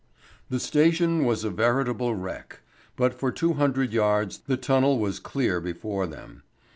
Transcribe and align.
The 0.49 0.59
station 0.59 1.25
was 1.25 1.43
a 1.43 1.51
veritable 1.51 2.15
wreck; 2.15 2.61
but 2.95 3.13
for 3.13 3.31
two 3.31 3.53
hundred 3.53 3.93
yards 3.93 4.39
the 4.39 4.57
tunnel 4.57 4.97
was 4.97 5.19
clear 5.19 5.61
before 5.61 6.07
them. 6.07 6.41